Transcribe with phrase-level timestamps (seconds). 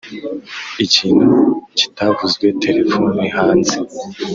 [0.85, 1.27] ikintu
[1.77, 3.77] kitavuzwe, terefone hanze